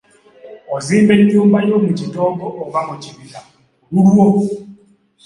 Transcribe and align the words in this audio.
Ozimba 0.75 1.11
ennyumba 1.19 1.57
yo 1.69 1.77
mu 1.83 1.91
kitoogo 1.97 2.47
oba 2.63 2.79
mu 2.87 2.95
kibira 3.03 3.39
ku 3.87 3.95
lulwo. 4.03 4.27